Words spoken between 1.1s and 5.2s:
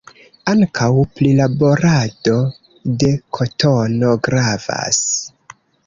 prilaborado de kotono gravas.